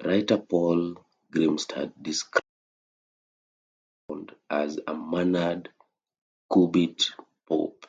[0.00, 0.94] Writer Paul
[1.32, 2.38] Grimstad described
[4.06, 5.74] the album's sound as a mannered
[6.48, 7.84] cubist pop.